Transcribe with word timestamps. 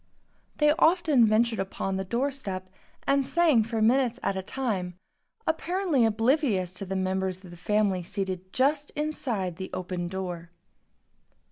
They 0.57 0.71
often 0.79 1.27
ventured 1.27 1.59
upon 1.59 1.95
the 1.95 2.03
door 2.03 2.31
step 2.31 2.71
and 3.05 3.23
sang 3.23 3.61
for 3.63 3.83
minutes 3.83 4.19
at 4.23 4.35
a 4.35 4.41
time, 4.41 4.95
apparently 5.45 6.05
oblivious 6.07 6.81
of 6.81 6.89
the 6.89 6.95
members 6.95 7.43
of 7.43 7.51
the 7.51 7.55
family 7.55 8.01
seated 8.01 8.51
just 8.51 8.89
inside 8.95 9.57
the 9.57 9.69
open 9.75 10.07
door. 10.07 10.49